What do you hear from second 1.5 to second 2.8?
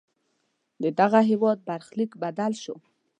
برخلیک بدل شو.